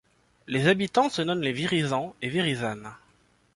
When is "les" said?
0.47-0.65, 1.43-1.51